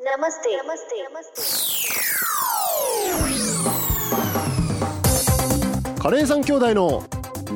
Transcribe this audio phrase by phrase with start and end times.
[0.00, 1.42] नमस्ते नमस्ते नमस्ते
[5.98, 7.02] カレーさん兄弟の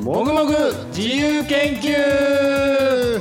[0.02, 0.54] もぐもぐ
[0.96, 3.20] 自由研究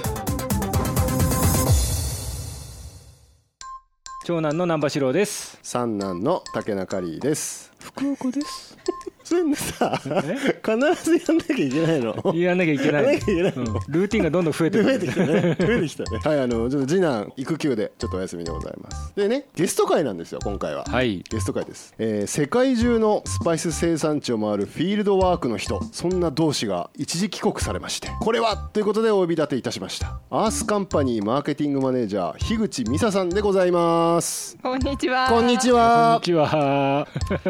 [4.25, 8.70] 長男の南波四郎です三男の竹中里です福岡です
[9.24, 10.08] それさ必
[11.04, 12.34] ずやんなきゃいけないの？
[12.34, 13.62] やんなきゃいけないやんなきゃいけないの。
[13.62, 13.66] うん。
[13.88, 14.84] ルーティンがどんどん増えてくる。
[14.84, 15.26] 増えてきたね。
[15.58, 16.18] 増えてきたね。
[16.24, 19.12] はいあのちょっと次男育休でちょっとお休みでございます。
[19.16, 20.84] でねゲスト会なんですよ今回は。
[20.84, 21.22] はい。
[21.30, 28.08] ゲスト会です、えー世界中のスパイス生産地を回るフィールドワークの人そんな同志が一時帰国されまして。
[28.20, 30.18] これはということでお呼び立ていたしました。
[30.30, 34.56] アースカンパニーマーケティングマネージャー樋口美沙さんでございます。
[34.62, 35.28] こんにちは。
[35.28, 37.06] こんにちこんはにちは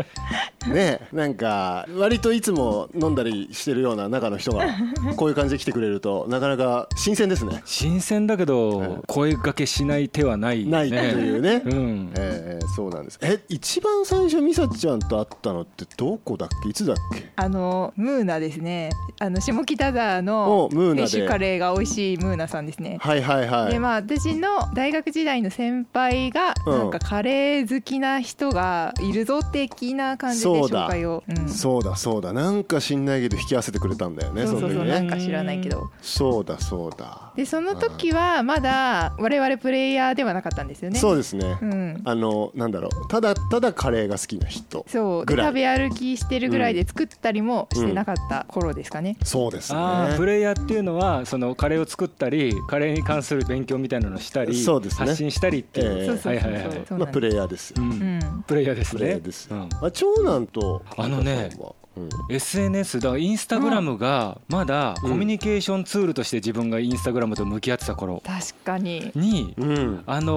[0.69, 4.65] ねなんか割といつも飲んだりしてるような中の人が
[5.17, 7.63] こういう感じで来てくれるとなかなか新鮮ですね。
[7.65, 10.71] 新鮮だけど声掛けしない手はないね。
[10.71, 11.63] ないというね。
[11.65, 12.13] うん。
[12.17, 13.19] えーそうなんです。
[13.21, 16.71] え一番最初美沙ちゃんと会ったのってどこだっけ？
[16.71, 17.31] いつだっけ？
[17.37, 18.89] あのムーナですね。
[19.21, 22.97] あの下北沢のフィッシュカレーが美味しいムーナさんですね。
[23.01, 23.73] はいはいはい。
[23.73, 26.79] でまあ私の大学時代の先輩が、うん。
[26.79, 31.49] なんかカレー好きな人がいるぞ的な感じでそうだ紹介を、うん。
[31.49, 32.33] そうだそうだ。
[32.33, 34.95] なんか知んないけど引き合わせてくれたんだよねそうそうそうの時ね。
[34.95, 35.91] なんか知らないけど。
[36.01, 37.33] そうだそうだ。
[37.37, 40.99] でその時はまだ我々プレイヤーではなかったんですよね。
[40.99, 42.03] そうですね、うん。
[42.05, 43.09] あのなんだろう。
[43.09, 50.15] ただただカレーが好きな人そう食べ歩きしてるぐらいで作ったりもしてなかった頃ですかね、そうですね。
[50.17, 55.07] プレイヤーっていうのはそのカレーを作ったりカレーに関する勉強みたいなのをしたりそうですね。
[55.07, 56.41] 発信したりっていう、ええそうそう
[56.89, 57.71] そまあプレイヤーです。
[57.71, 57.91] よ、うん。
[57.91, 58.45] うん。
[58.47, 59.47] プレイヤーですプレイヤねーです。
[59.47, 59.69] よ、うん。
[59.87, 61.51] あ長男とあのね
[61.95, 62.09] うん。
[62.31, 69.13] SNS だからインスタグラムがまだコミュニケーションツールとして自分がインスタグラムと向き合ってた頃確かに。
[69.15, 70.03] にうん。
[70.07, 70.33] あの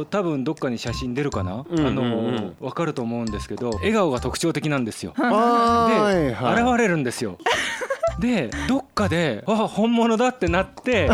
[0.00, 1.86] ー多分どっかに写真出るかな、うんうんうん。
[1.86, 5.14] あのー分かると思うんですけど笑顔が特徴的なんですよ。
[5.16, 6.62] で、はいはい。
[6.62, 7.38] 現れるんですよ。
[8.20, 11.08] でどっかであ本物だってなって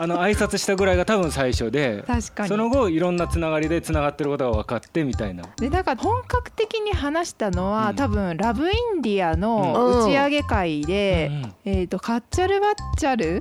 [0.00, 2.48] あの挨拶したぐらいが多分最初で確かに。
[2.48, 5.44] その後いろんなつながりでつながってることが分かってみたいな。
[5.56, 7.96] でなんか本格的に話したのは、うん。
[7.96, 13.40] 多分ラブインディアの打ち上げ会で、うんえー、とカッチャルバッチャル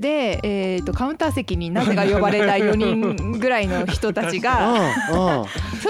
[0.00, 5.46] で、えー、とカウンター席になぜか呼ばれた4人ぐらいの人たちがその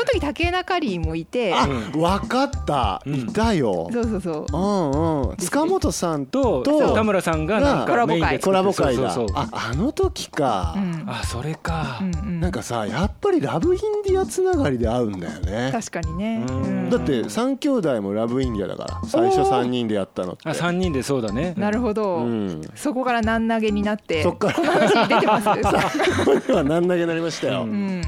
[0.07, 3.15] 時竹中里もいてあ、わかった、うん。
[3.15, 3.89] いたよ。
[3.93, 4.47] そうそうそう。
[4.53, 8.21] うんうん、塚本さんとと田村さんがなんコラボ会。
[8.21, 9.11] かメインで作ってコラボ会だ。
[9.11, 10.81] そうそうそうあ、あの時かう。
[10.81, 15.71] んあそれか、うんうんなんかさ、やっぱりラブインディアつながりで会うんだよね。
[15.73, 20.49] 確かにね、うんうんだって三兄弟もラブインディアだから、最初三人でやったのって。
[20.49, 22.63] あ3人でそうだねなるほど、うん。
[22.75, 25.45] そこから何投げになってそっからこの話に出てます
[26.25, 27.65] これは何投げになりましたよ。
[27.65, 28.03] ううん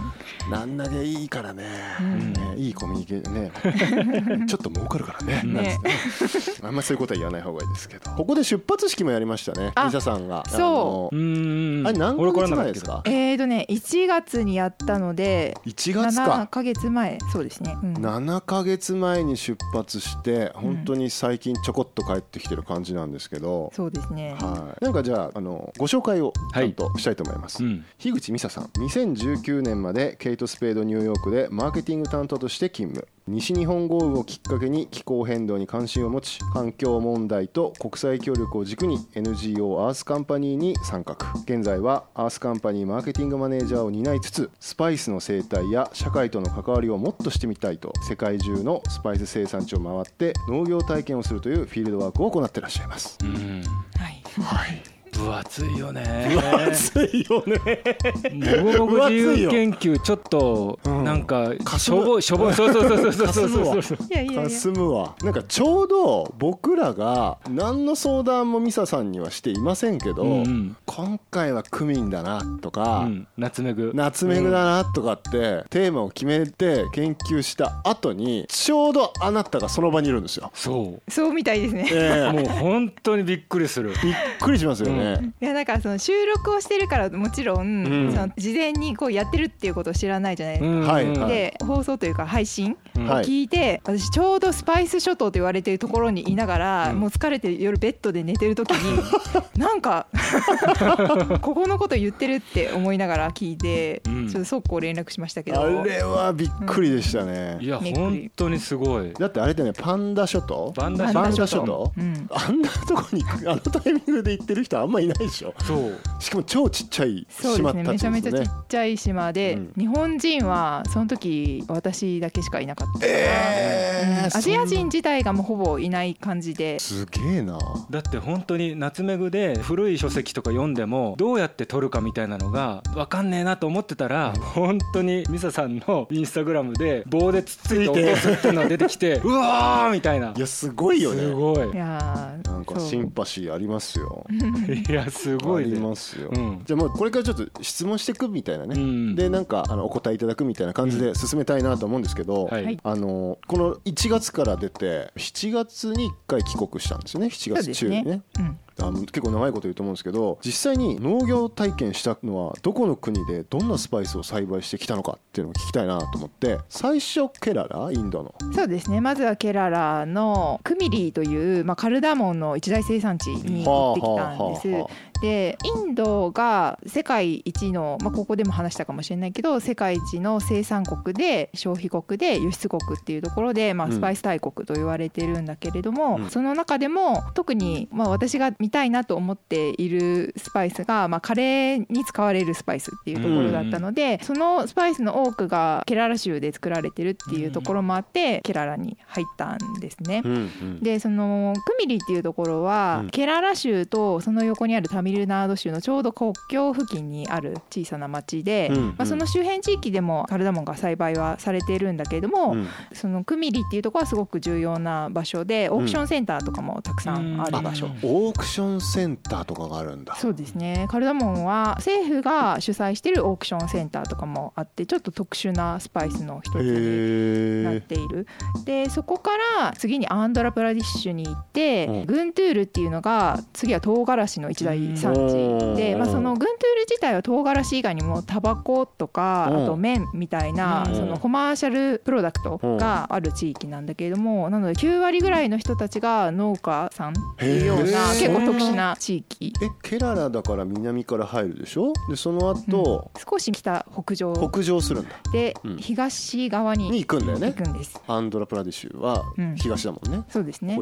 [0.50, 1.64] 何投げいいからね。
[2.00, 4.46] んねいいコミュニケーションね。
[4.46, 5.42] ちょっと儲かるからね。
[5.44, 8.10] なんつってあんまそういうことは言わない方がいいですけど。
[8.12, 9.72] ここで出発式もやりましたね。
[9.74, 10.44] あリサさんが。
[10.46, 13.02] そううーんあれ何ヶ月前ですか？
[13.04, 16.46] えーとね1月にやったので1月7か。
[16.50, 17.18] ヶ月前。
[17.32, 17.94] そうですね、うん。
[17.94, 24.34] 7ヶ月前に出発して本当に最近ちょこっと帰ってきてる感じなんですけど、そうですね。
[24.40, 27.84] はい、なんかじゃああのご紹介をちゃんとしたいと思います、うん。
[27.98, 28.64] 樋口美沙さん。
[28.64, 41.16] 2019年までケイト・スペードニューヨークでマーケティング担当として勤務西日本豪雨をきっかけに気候変動に関心を持ち環境問題と国際協力を軸に NGO アースカンパニーに参画。
[41.42, 53.18] 現在はアースカンパニーマーケティングマネージャーを担いつつスパイスの生態や社会との関わりをもっとしてみたいと世界中のスパイス生産地を回って農業体験をするというフィールドワークを行ってらっしゃいます。
[53.22, 53.62] うん。
[53.96, 54.22] はい。
[54.40, 56.36] はい分厚いよね。
[56.68, 58.62] 熱いよね。
[58.62, 61.04] もぐもぐ自由研究ちょっとうん。
[61.04, 62.54] なんかしょぼいしょぼい。
[62.54, 63.32] そうそうそうそう。
[63.32, 64.42] そうそうそういやいやいや。
[64.44, 65.14] かすむわ。
[65.22, 70.76] なんかちょうど僕らが何の相談もミサさんにはしていませんけど、うんうん。
[70.86, 73.26] 今回はクミンだなとか、うん。
[73.36, 80.50] ナツメグナツメグだなとかって、テーマを決めて研究した後にちょうどあなたがその場にいるんですよ。
[80.54, 81.10] そう。
[81.10, 81.88] そうみたいですね。
[81.92, 82.32] ええ。
[82.32, 83.90] もう本当にびっくりする。
[84.02, 85.05] びっくりしますよね。
[85.40, 88.12] いやなんかその収録をしてるからもちろん、うん。
[88.12, 90.86] その事前にこうやってるっていうことを知らないじゃないですか、うん。
[90.86, 91.04] はい。
[91.04, 91.28] うん。
[91.28, 93.08] で放送というか配信うん。
[93.08, 93.24] をはい。
[93.24, 97.00] 聞いて、私ちょうどスパイス諸島と言われてるところにいながら、うん。
[97.00, 99.00] もう疲れて夜ベッドで寝てる時に
[99.56, 100.06] なんか
[101.40, 104.28] ここのこと言ってるって思いながら聞いて、うん。
[104.28, 105.60] ちょっと速攻連絡しましたけど。
[105.62, 107.58] あれはびっくりでしたね。
[107.60, 109.12] いや本当にすごい。
[109.12, 112.28] だってあれだよねパンダ諸島バンダ諸諸島うん。
[112.30, 115.54] あんなとこにあのタイミングで行ってる人あんまいないでしょ。
[115.64, 115.98] そう。
[116.20, 117.82] しかも超ちっちゃいそうですね。
[117.82, 119.72] めちゃめちゃちっねちゃい島で、うん。
[119.76, 123.06] 日本人はその時私だけしかいなかった。
[123.06, 124.36] えーうん。
[124.36, 126.78] アジア人自体がもうほぼいない感じで。
[126.78, 127.58] すげえな。
[127.90, 140.32] だって本当に夏目ぐで古い書籍とか読んでもどうやって撮るかみたいなのが分かんねえなと思ってたら本当にミサさんのインスタグラムで棒でつっついて落とすっていうのが出てきて うわーみたいな。
[140.36, 141.22] いやすごいよね。
[141.22, 141.70] すごい。
[141.70, 144.24] いやーなんかシンパシーありますよ
[144.88, 146.62] いやすごいありねますよ、うん。
[146.64, 149.14] じゃあもうこれからちょっと質問していくみたいなね、うん。
[149.14, 152.78] でなんかあのお答えいただくみたいな感じで進めたいなと思うんですけど、はいはい。
[152.82, 157.26] あのこの1月から出て7月に1回帰国したんですよね。
[157.26, 158.22] 7月中にね。
[158.38, 168.34] うんあの結構長いこと言うと思うんですけど実際に農業体験したのはどこの国でどんなスパイスを栽培してきたのかっていうのを聞きたいなと思って最初ケララインドの。
[168.54, 169.00] そうですね。
[169.00, 174.68] まずはケララのクミリーという、まあ、カルダモンの一大生産地に行ってきたんです。
[174.68, 174.90] はあはあは
[175.20, 183.92] でインドが世界一の、まあ、ここでも話したかもしれないけど世界一の生産国で消費国で輸出国っていうところで、まあ、うん。
[183.92, 186.30] スパイス大国と言われてるんだけれども、うん。
[186.30, 200.22] その中でも特に、まあ、私が見たいなと思っているスパイスが、まあ、カレーに使われるスパイスっていうところだったので、そのスパイスの多くがケララ州で作られてるっていうところもあって、ケララに入ったんですね。
[200.24, 200.80] うんうん。
[200.80, 203.10] でそのクミリっていうところは、うん。
[203.10, 208.86] ケララ州とその横にあるタミルナード州のちょうど国境付近にある小さな町で、うんうん。
[208.88, 212.68] まあ、その周辺地域でもカルダモンが栽培はされているんだけれども、うん。
[212.92, 217.86] そのクミリっていうところはすごく重要な場所でオークションセンターとかもたくさんある場所。
[217.86, 217.92] うん。
[218.02, 220.16] オークションセンターとかがあるんだ。
[220.16, 220.86] そうですね。
[220.90, 228.26] カルダモンは政府が主催しているオークションセンターとかもあってちょっと特殊なスパイスの一つになっている。
[228.64, 229.30] でそこか
[229.60, 232.06] ら次にアンドラプラディッシュに行って、うん。
[232.06, 235.76] グントゥールっていうのが次は唐辛子の一大産地。
[235.76, 235.98] で、うん。
[236.00, 239.62] まあ、そのグントゥール自体は唐辛子以外にもタバコとか、うん。
[239.64, 240.94] あと麺みたいな、うん。
[240.94, 249.52] そのコマーシャルプロダクトがある地域なんだけれども、なので9割ぐらいの人たちが農家さんっていうような結構特殊な地域。
[249.62, 251.92] えケララだから南から入るでしょ？
[252.08, 254.32] でその後、少し北北上。
[254.34, 255.10] 北上するんだ。
[255.32, 255.76] で、うん。
[255.76, 257.52] 東側にに行くんだよね。
[257.52, 258.00] 行くんです。
[258.06, 259.54] アンドラプラデシュはうん。
[259.56, 260.78] 東だもんね、そうですね。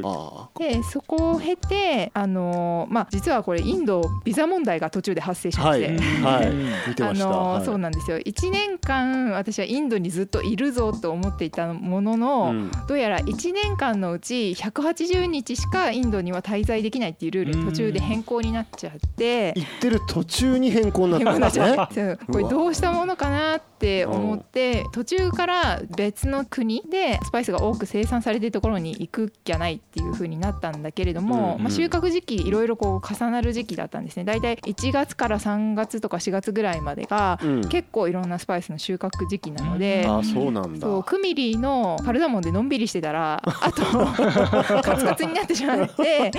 [0.59, 7.11] でそこを経て、あのーまあ、実はこれインドビザ問題が途中で発生しまはいして、はい。
[7.11, 8.19] あのそうなんですよ。
[8.19, 12.71] 1年間私はインドにずっといるぞと思っていたものの、うん。
[12.87, 19.55] どうやら1年間のうち180日しかインドには滞在できないっていうルールに途中で変更になっちゃって。
[19.57, 23.74] 行ってる途中に変更になったんですねこれどうしたものかなって
[24.07, 34.25] 思って途中から別の国でスパイスが多く生産されているところに行くじゃないっていう風になったんだけれども、うんまあ、収穫時期いろいろこう重なる時期だったんですね。
[34.25, 37.69] 大体1月から3月とか4月ぐらいまでがうん。
[37.69, 40.07] 結構いろんなスパイスの収穫時期なので。
[40.09, 40.87] あそうなんだ。
[40.87, 43.83] そうクミリのカルダモンでのんびりしてたらあと
[44.83, 46.31] カツカツになってしまって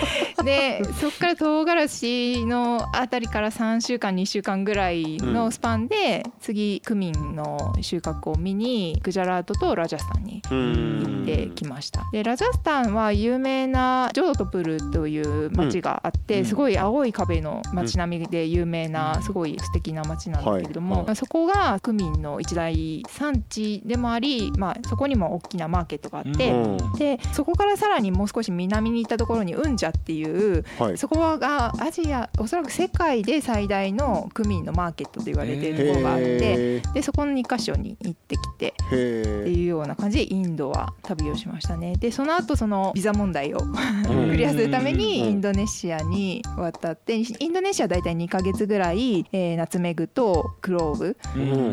[0.43, 12.05] でそこから唐辛子のあたりから3週間2週間ぐらいのスパンで、次クミンの収穫を見にグジャラートとラジャスタンに行ってきました。
[12.11, 16.45] でラジャスタンは有名なジョートプルという町があって、うん。
[16.45, 21.05] すごい青い壁の街並みで有名なすごい素敵な町なんだけれども、はい。
[21.07, 21.15] はい。
[21.15, 26.93] そこがクミンの一大産地でもあり、まあ、そこにも大きなマーケットがあって、うん。
[26.97, 30.97] でそこからさらにもう少し南に行ったところにウンジャっていうはい。
[30.97, 51.17] そこがアジアおそらく世界で最大のクミンのマーケットと言われているところがあってへでそこの2箇所に行ってきてっていうような感じでインドは旅をしましたねでその後そのビザ問題をクリアするためにインドネシアに渡ってインドネシア大体2ヶ月ぐらい、えーナツメグとクローブ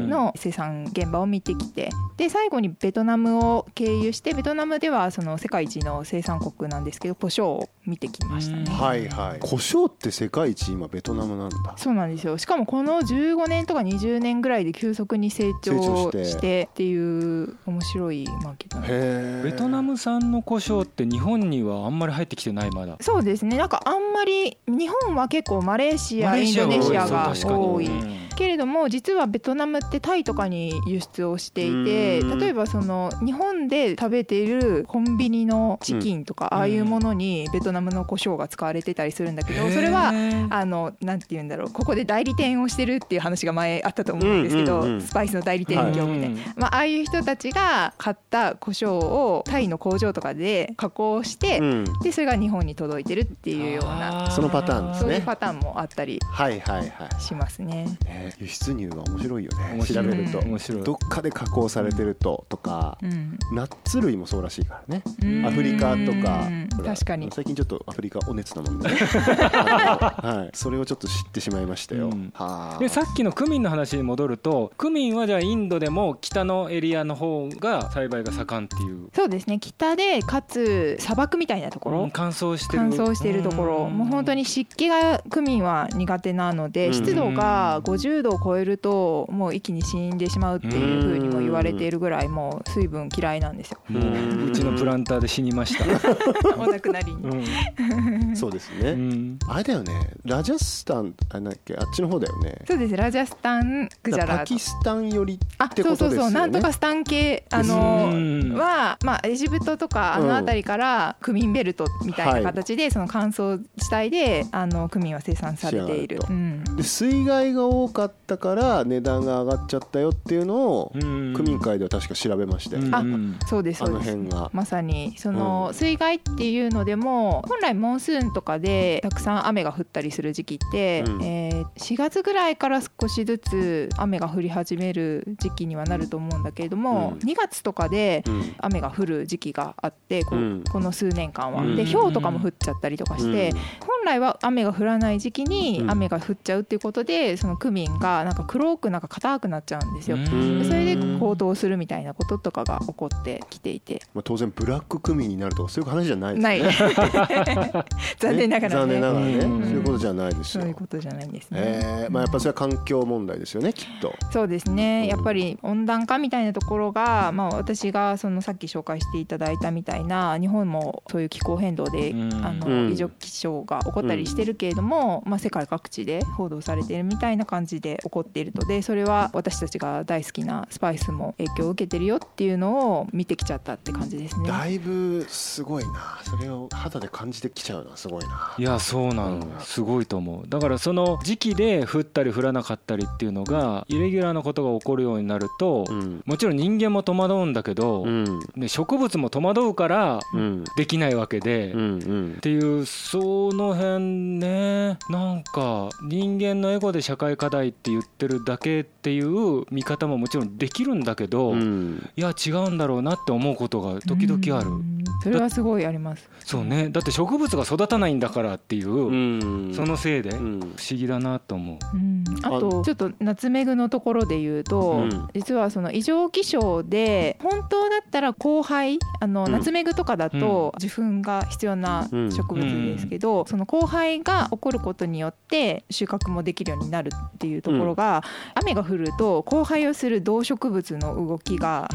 [0.08, 8.64] の生産現場を見てきてで最後にベトナムを経由してベトナムではその世界一の生産国なんですけど胡椒を見てきましたね。
[8.70, 9.40] はいはい。
[9.40, 11.74] 胡椒って世界一今ベトナムなんだ。
[11.76, 12.38] そうなんですよ。
[12.38, 22.96] しかもこの15年とか20年ぐらいで急速に成長してっていう面白いマーケットなんベトナム産の胡椒って日本にはあんまり入ってきてないまだ。
[23.00, 23.56] そうですね。
[23.56, 27.86] なんかあんまり日本は結構マレーシアインマレーシアドネシアがそう確かに多い。
[27.86, 32.38] うんけれども実はベトナムってタイとかに輸出をしていてうん。
[32.38, 36.58] 例えばその日本で食べているコンビニのチキンとか、うん。
[36.58, 40.12] ああいうものにベトナムの胡椒が使われてたりするんだけど、それは
[40.50, 45.00] あのなんて言うんだろうここで代理店をしてるっていう話が前あったと思うんですけど、うんうんうん。
[45.00, 46.40] スパイスの代理店業みたいな。
[46.56, 51.84] まあ、ああいう人たちが買った胡椒をタイの工場とかで加工して、うん。
[52.02, 55.10] でそれが日本に届いてるっていうようなそのパターンですね。
[55.10, 57.20] そういうパターンもあったりはいはいはい。
[57.20, 57.86] しますね。
[58.22, 59.72] ね輸出入は面白いよね。
[59.74, 60.04] 面白い。
[60.04, 60.38] 調べると。
[60.40, 60.82] 面白い。
[60.82, 63.38] どっかで加工されてるととかうん。
[63.52, 65.02] ナッツ類もそうらしいからね。
[65.22, 65.46] うん。
[65.46, 66.48] アフリカとか
[66.84, 67.30] 確かに。
[67.32, 68.88] 最近ちょっとアフリカお熱なもんで。
[68.88, 70.56] ね はい。
[70.56, 72.06] それをちょっと知ってしまいましたよ。
[72.06, 72.32] うん。
[72.34, 72.78] はあ。
[72.78, 79.08] でさっきのクミンの話に戻るとクミンはじゃあインドでも北のエリアの方が栽培が盛んっていう。
[79.12, 79.58] そうですね。
[79.58, 82.10] 北でかつ砂漠みたいなところ、うん。
[82.10, 82.78] 乾燥してる。
[82.78, 83.88] 乾燥しているところ。
[83.88, 86.94] もう本当に湿気がクミンは苦手なのでうん。
[86.94, 93.78] 湿度が50度を超えるともう一気に死んでしまうっていうふうにも言われているぐらいもう水分嫌いなんですよ。
[93.88, 95.84] もううちのプランターで死にました、
[96.58, 97.22] お亡くなりに。
[97.22, 98.90] うんそうですね。
[98.90, 99.38] うん。
[99.46, 100.10] あれだよね。
[100.24, 102.58] ラジャスタンあなんだっけあっちの方だよね。
[102.66, 102.96] そうです。
[102.96, 104.38] ラジャスタングジャラ。
[104.38, 106.32] パキスタン寄りあってそうそうことですよね。
[106.32, 108.54] そうなんとかスタン系あのうん。
[108.54, 116.20] はまあエジプトとかあの辺りからクミンベルトみたいな形でその乾燥地帯であのクミンは生産されている。
[116.28, 116.64] うん。
[116.76, 124.16] で水害が多かったから値段が上がっちゃったよっていうのをうん区民会では確か調べましたよね、うんあそうですあそうです。
[124.16, 124.50] の辺が。
[124.52, 125.74] まさにそのうん。
[125.74, 131.22] 水害っていうのでも本来モンスーンとかでたくさん雨が降ったりする時期って、うん。
[131.22, 137.28] えー4月ぐらいから少しずつ雨が降り始める時期にはなると思うんだけれども、うん。
[137.28, 138.54] 2月とかでうん。
[138.58, 140.64] 雨が降る時期があってこ,、うん。
[140.70, 141.62] この数年間は。
[141.62, 141.76] うん。
[141.76, 143.58] で氷とかも降っちゃったりとかして、うん。
[143.86, 145.90] 本来は雨が降らない時期にうん。
[145.90, 150.16] 雨が降っちゃうっていうことでそのクミンがなんか黒くなんか硬くなっちゃうんですよ。
[150.26, 150.32] そ
[150.74, 154.02] れで高騰するみたいなこととかが起こってきていて。
[154.14, 156.58] まあ、当然ブラック区民になるとかそういう話じゃないですない。
[156.58, 157.84] よ ね
[158.18, 158.80] 残念ながらね。
[158.80, 159.62] 残念ながらね、うん。
[159.62, 164.14] そういうことじゃないですそうよいうことじゃないんですね、えーまあ、やっぱそれは環境問題ですよねきっと。
[164.30, 165.02] そうですね。
[165.02, 165.08] うん。
[165.08, 172.44] やっぱり温暖化みたいなところが、まあ、私がそのさっき紹介していただいたみたいな日本もそういう気候変動で、うん。
[172.44, 172.58] あうん。
[172.60, 184.48] の異常気象が起こったりしてるけれども、まあ、世界各地で報道されているみたいな感じで起こっているのでそれは私たちが大好きなスパイスも影響を受けてるよっていうのを見てきちゃったって感じですね。
[184.48, 186.18] だいぶすごいな。
[186.24, 188.54] それを肌で感じてきちゃうのはすごいな。
[188.58, 190.48] いやそうなの、うんすごいと思う。
[190.48, 196.22] だからその時期で降ったり降らなかったりっていうのがイレギュラーなことが起こるようになると、うん。
[196.24, 198.40] もちろん人間も戸惑うんだけど、うん。
[198.56, 200.64] ね、植物も戸惑うからうん。
[200.76, 202.34] できないわけで、うんうん。
[202.36, 204.04] っていうその辺
[204.38, 212.08] ねなんか人間のエゴで社会課題って言ってるだけっていう見方ももちろんできるんだけど、うん。
[212.16, 215.04] いや違うんだろうなって思うことが時々ある、うん。
[215.22, 216.28] それはすごいあります。
[216.44, 216.88] そうね。
[216.88, 219.74] だって植物が育たないんだからっていう、うん。
[219.74, 220.60] そのせいで不うん。
[220.60, 221.78] 思議だなと思う。
[221.94, 225.28] うん、ああとちょっとナツメグのところで言うと、うん。
[225.34, 229.52] 実はその異常気象で本当だったら交配あの、うん。
[229.52, 238.22] ナツメグとかだと受粉が必要な植物ですけど、その交配が起こることによって収穫もできるようになるっていうところが、
[238.54, 241.88] 雨が降ると交配をする動植物の動きが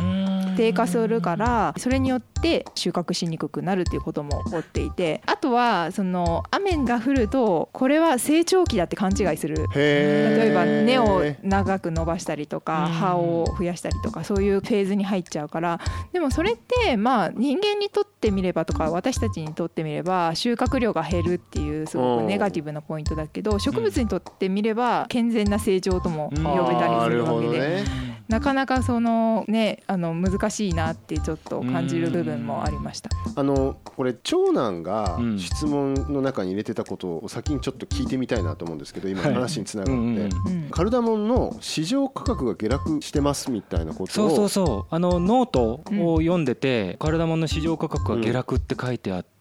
[0.57, 2.36] 低下するからそれによって
[2.75, 9.67] 収穫しにくくなるっていうことも起こっていてあとはその雨が降るとこれは成長期だって勘違いする。
[9.73, 12.97] 例えば根を長く伸ばしたりとかうん。
[12.97, 15.79] 葉を増やしたりとかそういうフェーズに入っちゃうから。
[16.11, 27.83] でもそれってまあ人間にとってみればとか私たちにとってみれば収穫量が減るっていうすごくネガティブなポイントだけど植物にとってみれば健全な成長とも呼べたりするわけで。
[28.27, 33.09] なかなかそのねあの難しいなってちょっと感じる部分もありました。
[33.35, 35.37] あのこれ長男がうん。
[35.39, 40.29] 質問の中に入れてたことを先にちょっと聞いてみたいなと思うんですけど今の話につながって、うんうん
[40.63, 40.69] うん。
[40.69, 44.93] カルダモンの市場価格が下落してますみたいなことをそうそうそう。
[44.93, 49.36] あのノートを読んでて、カルダモンの市場価格が下落って書いてあって、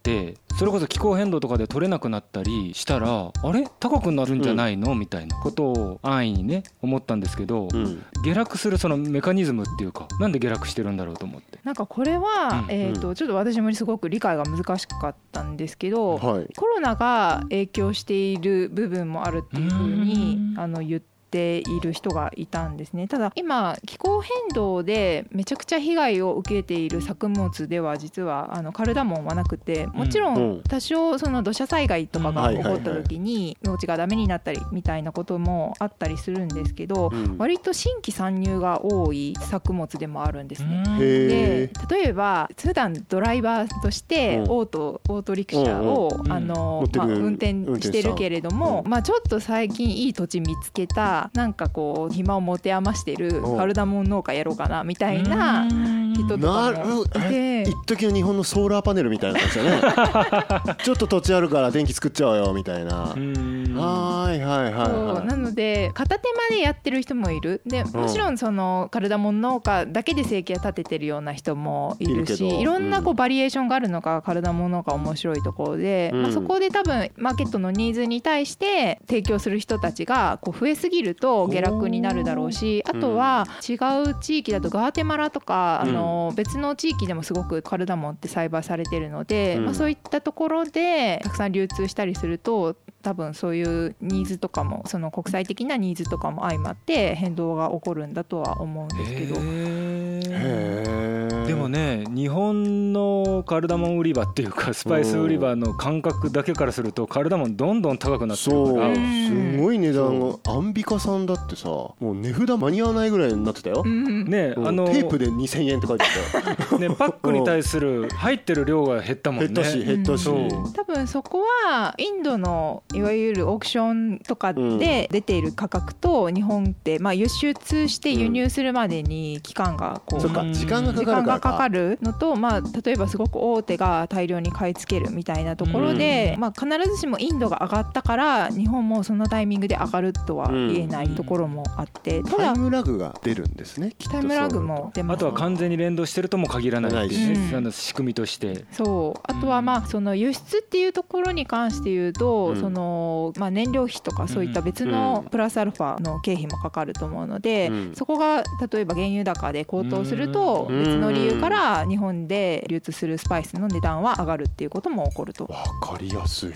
[0.59, 3.67] それこそ気候変動とかで取れなくなったりしたらあれ？
[3.79, 8.03] 高くなるんじゃないの、みたいなことを安易にね思ったんですけど、うん。
[8.25, 11.59] 下落するそのメカニズムっていうかなんで下落してるんだろうと思って。
[11.65, 12.75] なんかこれは、うん。
[12.75, 16.49] えー、とちょっと私もすごく理解が難しかったんですけど、はい。
[16.57, 20.61] コロナが影響している部分もあるっていうふうにうん。
[20.61, 23.09] あの言ってている人がいたんですね。
[23.09, 30.53] ただ今気候変動でめちゃくちゃ被害を受けている作物では実はあのカルダモンはなくてもちろうん。
[30.59, 32.57] ん多少その土砂災害とかがうん。
[32.57, 37.37] 起こった時に農地がダメになったりみたいなこともあったりするんですけどうん。
[37.39, 40.83] 割と新規参入が多い作物でもあるんですね。
[40.99, 41.71] へでえ。
[41.91, 44.51] 例えば普段ドライバーとしてうん。
[44.51, 48.91] オートオートリクシャを、うんあのまあ、運転してるけれども、うん。
[48.91, 53.55] まあ、ちょっと最近いい土地見つけたなんかこう暇を持て余してるう。
[53.55, 55.67] んカルダモン農家やろうかなみたいな
[56.15, 57.63] 人となかもいて。
[57.63, 60.77] 一時の日本のソーラーパネルみたいな感じだね。
[60.85, 63.15] ちょっと土地あるから電気作っちゃおうよみたいな。
[63.17, 63.75] うん。
[63.77, 65.27] はいはいはいはい。
[65.27, 67.63] なので片手間でやってる人もいる。
[67.67, 76.23] でもちろんそのカルダモン農家だけで生計を立ててるような人もいるしいろんなこううバリエーションがあるのがカルダモン農家面白いところで、うん。
[76.23, 83.75] まあ、そこで多分マーケットのニーズに対して提供する人たちがこう増えすぎると下落になるだろうしあとは違
[84.09, 89.65] う地域だとガーテマラとかあの別の地域でもすごくカルダモンって栽培されてるので、うん。
[89.67, 99.37] まあ、そういったところでたくさん流通したりすると多分そういうニーズとかもその国際的なニーズとかも相まって変動が起こるんだとは思うんですけど。
[99.39, 108.95] へーでもね日本のカルダモン売り場っていうかスパイス売り場の感覚だけからするとカルダモンどんどん高くなってるから。
[108.95, 113.83] すごい値段がアンビカさんだってさもう値札間に合わないぐらいになってたよ。
[113.85, 114.69] うんねうん。
[114.69, 116.79] あのテープで2000円って書いてあったよ。
[116.79, 119.49] ねパックに対する入ってる量が減ったもんね。
[119.49, 120.29] 減ったし減ったし。
[120.75, 130.21] 多分そこはインドのいわゆるオークションとかで出ている価格と日本ってまあ輸出して輸入するまでに期間がこう。
[130.21, 145.17] そっか時間がかかるからがかかるのと、まあ、例えばすごく大手が大量に買い付けるみたいなところで、まあ、必ずしもインドが上がったから日本もそのタイミングで上がるとは言えないところもあって、ただタイムラグが出るんですねタイムラグも出ます。
[145.17, 147.39] あとは完全に連動してるとも限らないっていうないし。
[147.39, 148.65] ねあの仕組みとして。
[148.73, 149.21] そう。
[149.25, 152.61] あとはまあその輸出っていうところに関して言うと、うん。
[152.61, 157.93] そのまあ、燃料費とかそういった別のプラスアルファの経費もかかると思うので、うん。
[157.95, 160.85] そこが例えば原油高で高騰するとうん。
[160.85, 165.45] 別の理由から日本で流通するスパイスの値段は上がるっていうことも起こると。
[165.45, 166.51] わかりやすい。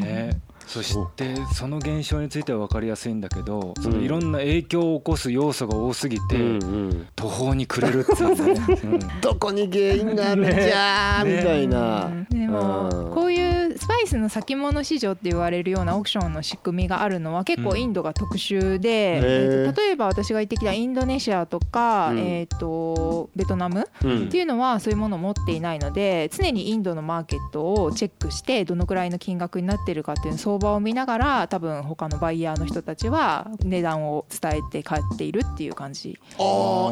[0.00, 6.58] ねそしてその現象については分かりやすいんだけどそのうんいろんな影響を起こす要素が多すぎて
[7.16, 8.54] 途方に暮れるっていうね。
[8.84, 9.20] うん。
[9.20, 12.06] どこに原因があるんじゃみたいな。
[12.06, 13.14] うんでもうん。
[13.14, 22.18] こういうスパイスの先物市場って言われるようなオークションの仕組みがあるのは結構インドが特殊で、例えば私が行ってきたインドネシアとか、うん。
[22.18, 24.24] えー、とベトナムうん。
[24.26, 36.18] っていうのはそういうものを持っていないので常にインドのマーケットをチェックしてどのくらいの金額になってるかっていう相場を見ながら多分他のバイヤーの人たちは値段を伝えて買っているっていう感じ。
[36.38, 36.42] あ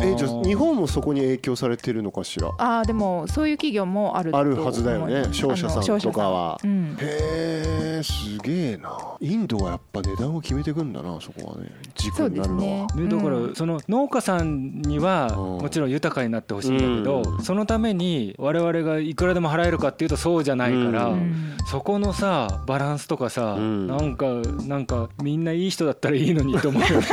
[0.01, 2.51] ーえじゃあ日本もそこに影響されてるのかしら？
[2.59, 6.59] あーでもそういう企業もあるとあるはずだよね商社さんとかは。
[6.64, 6.96] うん。
[6.99, 8.96] へえすげえな。
[9.20, 11.70] インドはやっぱ値段を決めてくんだなそこはね。
[11.94, 12.87] 軸そうになるのですね。
[12.88, 13.09] は。
[13.09, 15.59] ね、だからうんその農家さんにはうん。
[15.59, 17.42] もちろん豊かになってほしいんだけど、うん。
[17.42, 21.57] そのために我々がいくらでも払えるかっていうとそうじゃないから、ううん。
[21.70, 23.87] そこのさバランスとかさ、うん。
[23.87, 24.27] なんか
[24.67, 27.07] なんかみんないい人だったらいいのにと思うよね。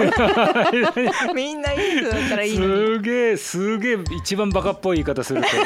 [1.36, 2.74] みんないい人だったらいいのに。
[2.74, 5.64] いすげえすげえ一番バカっぽい言い方する と、や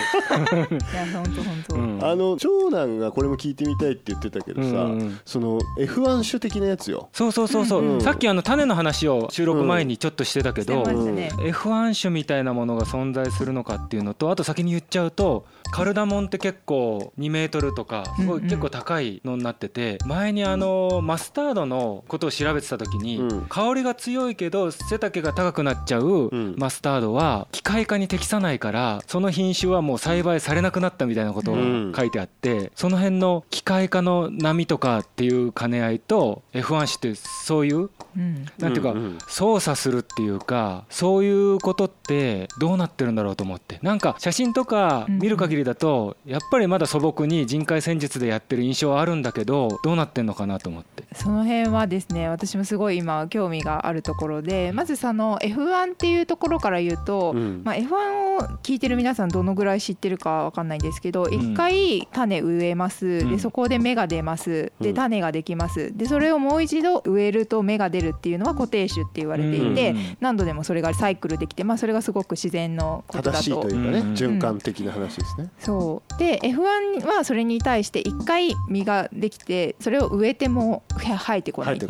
[1.14, 1.76] 本当本当。
[1.76, 2.00] うん。
[2.04, 7.10] あの長男がこれも聞いてみたいって言ってたけどさ、うんその F1 種的なやつよ。
[7.14, 11.30] そうそうそうそう、うんさっきあの種の話を収録前にちょっとしてたけど、してましたね。
[11.38, 23.42] F1 種みたいなものが存在するのかっていうのとあと先に言っちゃうとカルダモンって結構2メートルとかすごい結構高いのになってて前にあのマスタードのことを調べてた時にうん。
[23.48, 26.56] 香りが強いけど背丈が高くなっちゃううん。
[26.58, 31.58] マスタードは機械化に適さないからその品種はもう栽培されなくなったみたいなことが
[31.96, 38.46] 書いてあってその辺の機械化の波とかっていう兼ね合いと F1 種ってそういううん。
[38.60, 38.94] なんていうか、
[39.28, 43.80] 操作するっていうかそういうことってどうなってるんだろうと思って。
[43.82, 51.04] なんか写真とか見る限りだとやっぱりまだ素朴に人海戦術でやってる印象はあるんだけどどうなってんのかなと思って。
[51.14, 57.62] その辺はですね私もすごい今興味があるところでまずその F1 っていうところから言うと、うん。
[57.64, 61.34] まあ、F1 を聞いてる皆さんどのぐらい知ってるかわかんないんですけどん。
[61.34, 63.32] 一回種植えます、うん。
[63.32, 64.72] でそこで芽が出ます。
[64.80, 64.84] うん。
[64.84, 65.96] で種ができます。
[65.96, 70.18] でそれをもう一度植えると芽が出るっていうのは固定種って言われていて、うん。
[70.20, 74.14] 何度でもそれがサイクルできて、まあ、それがすごく自然のことだ正しいとというかね、うん。
[74.14, 76.18] 循環的な話ですね、そう。
[76.18, 81.78] で F1 はそれに対して1回実ができてそれを植えても生えてこない。
[81.78, 81.90] ってい。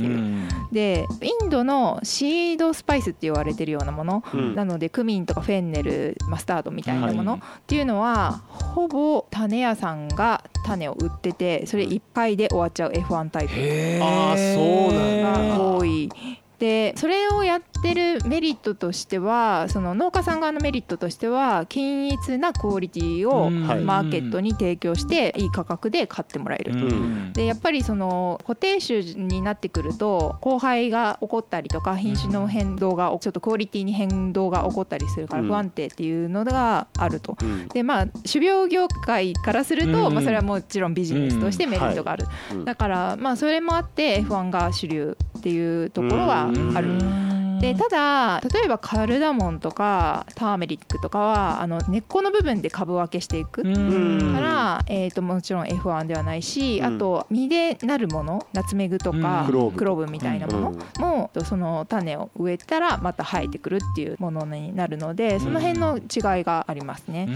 [0.72, 4.56] でインドのシードスパイスって言われてるようなもの、うん。
[4.56, 13.54] なのでクミンとかフェンネルマスタードみたいなもの、はいっていうのはほぼ種屋さんが種を売っててそれ1回で終わっちゃう F1 タイプ。
[14.04, 15.58] あーそうなんだ。
[15.58, 16.10] が多い。
[16.60, 26.74] でそれをやってるメリットとしてはその農家さん側のメリットとしては均一なクオリティをマーケットに提供していい価格で買ってもらえる。
[26.74, 27.34] うん。
[27.34, 35.48] でやっぱりその固定種になってくると交配が起こったりとか品種の変動がちょっとクオリティに変動が起こったりするからうん。
[35.48, 37.38] 不安定っていうのがあると。
[37.42, 37.68] うん。
[37.70, 40.14] でまあ種苗業界からすると、うん。
[40.14, 42.66] まあ、それはもちろんビジネスとしてメリットがある、うん。
[42.66, 47.31] だからまあそれもあって F1 が主流っていうところはある。
[47.62, 54.34] でただ例えばカルダモンとかターメリックとかはあの根っこの部分で株分けしていく、うん。
[54.34, 56.96] から、えー、ともちろん F1 ではないし、うん。
[56.96, 59.46] あと実でなるものナツメグとか、うん。
[59.74, 61.02] クローブみたいなものうん。
[61.02, 67.30] も、その種を植えたらまた生えてくるっていうものになるのでその辺の違いがありますね。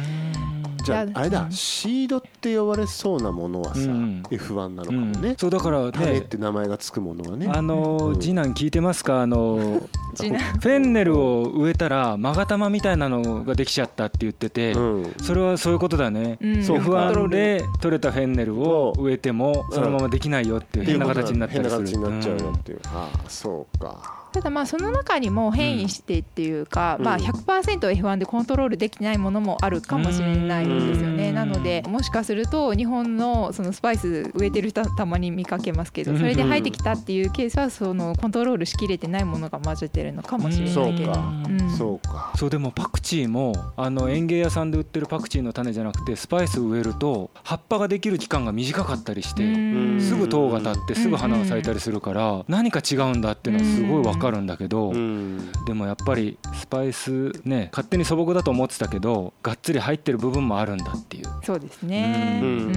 [0.84, 1.52] じゃああれだうん。
[1.52, 4.24] シードって呼ばれそうなものはさうん。
[4.30, 5.12] F1 なのかうん。
[5.12, 5.92] もねそうだからね。
[5.92, 7.48] 種って名前がつくものはね。
[7.48, 8.20] あのうん。
[8.20, 9.22] 次男聞いてますか？
[9.22, 9.82] あの
[10.16, 15.14] フェンネルを植えたら勾玉みたいなのができちゃったって言ってて、うん。
[15.22, 16.64] それはそういうことだね、うん。
[16.64, 16.84] そうか。
[17.12, 21.86] F1 で取れたフェンネルを植えてもそのままできないよっていう変な形になったりする。
[21.86, 22.80] 変な形になっちゃうよっていう。
[22.86, 27.06] ああそうかただまあその中にも変異してっていうか、うん。
[27.06, 31.30] まあ 100%F1 でコントロールできないものもあるかもしれないんですよね。
[31.30, 31.36] うん。
[31.36, 41.14] なのでもしかすると日本のそのスパイス植えてる人はたまに見かけますけどそれで生えてきたっていうケースはそのコントロールしきれてないものが混ぜてるのかもしれないけど。
[41.14, 41.34] そうか。
[41.48, 41.70] うん。
[41.78, 42.34] そうか。
[42.36, 49.48] そうでもパクチーもあの園芸屋さんで売ってるパクチーの種じゃなくてスパイス植えると葉っぱができる期間が短かったりしてう
[49.96, 50.02] ん。
[50.02, 55.52] すぐ糖が立ってすぐ花が咲いたりするから何か違うんだっていうのはすごいわかるんだけどうん。
[55.66, 61.26] でもやっぱりスパイスね勝手に素朴だと思ってたけどがっつり入ってる部分もあるんだっていう。
[61.44, 62.40] そうですね。
[62.42, 62.72] ううん。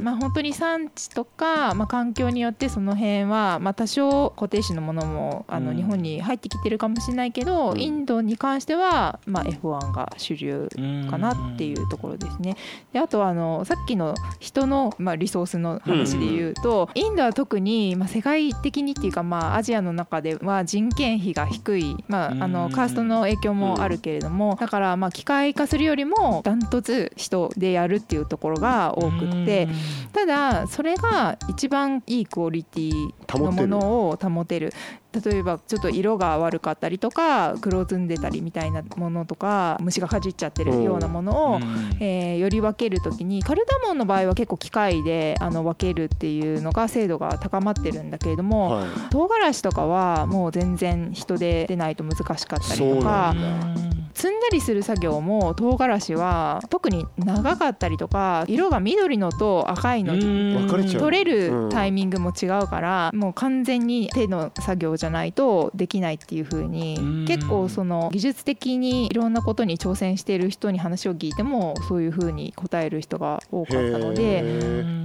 [0.00, 5.66] んまあ本当に産地とか、まあ、環境によってその辺は、まあ、多少固定種のものもあうん。
[5.66, 7.80] の日本に入ってきてるかもしれないけど、うん。
[7.80, 10.68] インドに関しては、まあ、F1 が主流
[11.08, 12.56] かなっていうところですね。
[12.92, 22.52] であとはあのさっきの人の、まあ、リソースの話で言うと、インドは特に、まあ、世界的にっていうか、まあ、アジアの中では人件費が低い、まあ、あうん。
[22.52, 29.68] のカーストの影響もあるけれども、だからまあ機械化するよりもダントツ人でやるっていうところが多くって。
[30.12, 34.72] ただそれが一番いいクオリティのものを保てる
[35.12, 41.60] 例えばちょっと色が悪かったりとか黒ずんでたりみたいなものとか虫がかじっちゃってるようなものを、
[42.00, 48.88] えーより分けるときにカルダモンの場合は結構機械であの分けるっていうのが精度が高まってるんだけれども、はい。
[49.10, 53.92] 唐辛子とかはもう全然人で出ないと難しかったりとかんだ。
[54.14, 60.12] 摘んだりする作業も唐辛子は特に長かったりとか色が緑のと赤いの
[60.68, 67.24] 取れるタイミングも違うから、もう完全に手の作業じゃないとできないっていう風にうん。
[67.26, 75.02] 結構その技術的にいろんなことに挑戦している人に話を聞いてもそういう風に答える人が多かったので。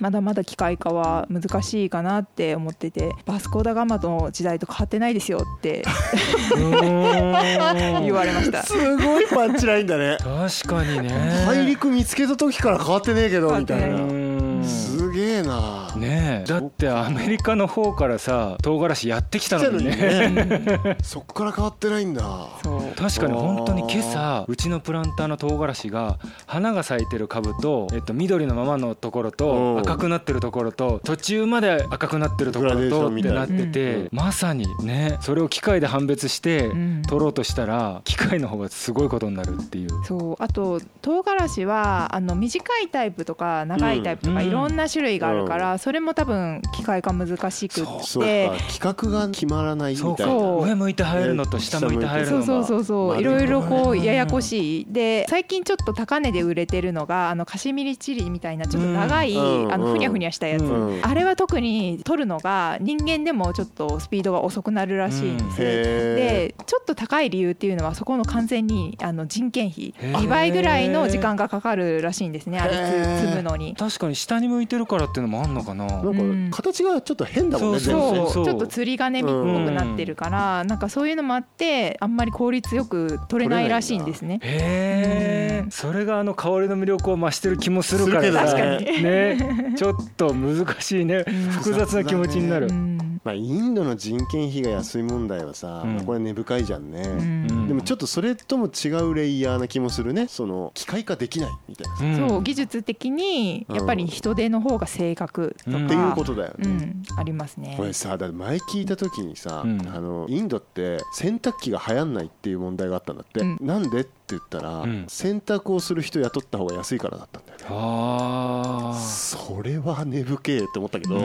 [0.00, 5.84] まだまだ機械化は難しいかなって思っててバスコーダガマの時代と変わってないですよって
[6.56, 8.62] 言われました。
[8.62, 10.16] すごいパンチラインだね。
[10.18, 11.44] 確かにね。
[11.46, 13.96] 大陸見つけた時から変わってねえけどみたいな。
[13.96, 14.64] うん。
[14.64, 16.46] すげえなねえ。
[16.46, 20.96] だってアメリカの方からさ唐辛子やってきたのに来ね。
[21.02, 22.48] そっから変わってないんだ。
[22.62, 22.82] そう。
[22.96, 29.32] 確かに本当に今朝うちのプランターの唐辛子が花が咲いてる株と、えっと、緑のままのところうん。
[29.32, 34.08] と赤くなってるところと途中まで赤くなってるところとってななってて、うん。
[34.12, 37.02] まさにねそれを機械で判別してうん。
[37.02, 39.88] 取ろうとしたら機械の方がすごいことになるっていう。
[40.04, 40.36] そう。
[40.38, 44.46] あと唐辛子はあの短いタイプとか長いタイプとかうん。
[44.46, 48.02] いろんな種類があるから、それも多分機械化難しくって。
[48.04, 48.28] そうか
[48.68, 50.32] 規格が決まらないみそうかたいな。
[50.32, 53.08] そう上向いて入るのと下向いて入るのがそうそうそうそう。
[53.14, 53.92] 丸いいろいろこう。
[53.92, 54.86] うんややこしい。
[54.88, 59.40] で最近ちょっと高値で売れてるのがあのカシミリチリみたいなちょっと長い、あ
[59.78, 60.64] のふにゃふにゃしたやつ、
[61.02, 65.58] あれは特に取るのが人間でもちょっとスピードが遅くなるらしいんです。
[65.58, 72.58] でちょっと高い理由っていうのはそこの完全にあの人件費へー2倍ぐらいの時間がかかるらしいんですね。
[72.58, 73.74] あれ積むのに。
[73.76, 75.86] 確かに下に向いてるからっていうのもあんのかな。
[75.86, 76.42] ーうん。
[76.42, 78.44] なんか形がちょっと変だもんねそう全然そう。
[78.44, 84.40] ちょっと釣り鐘っぽくなってるから、なんかそういうのもあってあんまり効率強く取れないらしいんですね。
[84.42, 88.32] へえそれがあの香りの魅力を増してる気もするから。
[88.32, 89.00] さするけど。
[89.02, 89.74] ね。
[89.76, 91.24] ちょっと難しいね。
[91.50, 92.66] 複雑な気持ちになる。
[92.68, 92.72] う。
[92.72, 95.94] んまあ、インドの人件費が安い問題はさ、うん。
[95.96, 97.68] まあこれ根深いじゃんね、うん。
[97.68, 100.26] でもちょっとそれとも違うレイヤーな気もするね。
[100.26, 102.28] その機械化できないみたいな、うん。
[102.30, 107.18] そう技術的にやっぱり人手の方が正確とか、うんっていうことだよね、うん。
[107.18, 107.74] ありますね。
[107.76, 107.84] こ。
[107.84, 109.80] れさだって前聞いた時にさ、うん。
[109.86, 113.58] あのインドって洗濯機が流行んないっていう問題があったんだって、うん。
[113.60, 115.04] なんでって言ったら、うん。
[115.08, 118.94] 洗濯をする人雇った方が安いからだったんだよねあ。
[118.94, 121.16] それは根深えって思ったけど、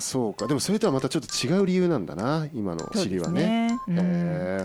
[0.00, 0.46] そうか。
[0.46, 3.68] でもそれとはまたちょっと違う理由なんだな今のそうです知りはね。
[3.68, 3.78] ね。
[3.88, 3.98] うん。
[3.98, 4.02] へ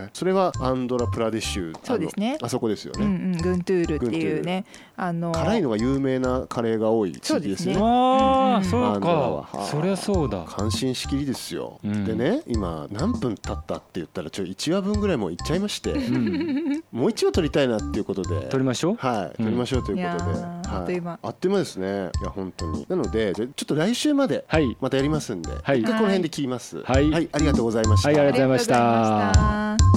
[0.08, 2.38] ーそれはアンドラプラデシュそうですね。
[2.42, 4.66] あそこですよね、うんうん、グントゥールっていうね
[4.98, 7.80] あの辛いのが有名なカレーが多い地域ですよね。
[7.80, 7.82] そうですね。
[7.82, 8.64] ああうん。
[8.64, 9.66] そうか。
[9.66, 10.44] そりゃそうだ。
[10.46, 12.06] 感心しきりですよ、うん。
[12.06, 16.84] でね今何分経ったって言ったらちょ1話分ぐらいもういっちゃいまして、うん。
[16.92, 18.48] もう1話撮りたいなっていうことで。
[18.50, 18.96] 撮りましょう？
[18.96, 19.46] はい、うん。
[19.46, 21.20] 撮りましょうということで、あっという間。
[21.22, 22.12] あっという間ですね。
[22.22, 22.86] いや本当に。
[22.88, 24.78] なのでちょっと来週まではい。
[24.80, 25.82] またやりますんで、はい。
[25.82, 26.82] 一回この辺で切ります。
[26.84, 28.76] はいありがとうございました、はいありがとうございました。
[28.76, 29.95] ありがとうございました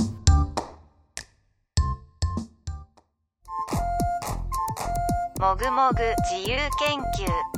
[5.38, 5.98] もぐもぐ
[6.32, 7.57] 自由研究。